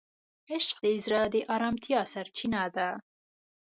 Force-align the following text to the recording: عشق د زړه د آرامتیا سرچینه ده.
عشق 0.53 0.75
د 0.85 0.87
زړه 1.05 1.21
د 1.33 1.35
آرامتیا 1.55 1.99
سرچینه 2.13 2.63
ده. 2.75 2.89